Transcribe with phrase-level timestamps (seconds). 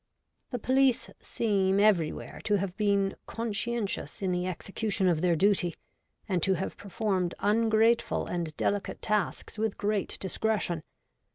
[0.49, 5.75] The police seem everywhere to have been conscientious in the execution of their duty,
[6.27, 10.81] and to have performed ungrateful and delicate tasks with great discretion.